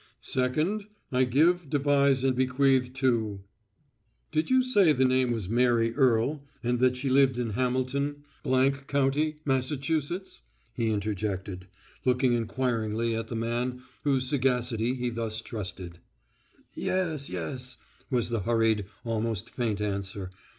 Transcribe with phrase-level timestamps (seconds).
[0.23, 3.43] Second: I give, devise, and bequeath to——
[4.31, 8.23] "Did you say the name was Mary Earle, and that she lived in Hamilton,——
[8.87, 10.41] county, Massachusetts?"
[10.73, 11.67] he interjected,
[12.03, 15.99] looking inquiringly at the man whose sagacity he thus trusted.
[16.73, 17.77] "Yes, yes,"
[18.09, 20.31] was the hurried, almost faint answer.